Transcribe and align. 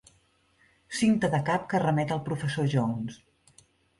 Cinta 0.99 1.27
de 1.35 1.41
cap 1.51 1.67
que 1.73 1.83
remet 1.83 2.13
al 2.17 2.23
professor 2.31 2.67
Jones. 2.75 3.21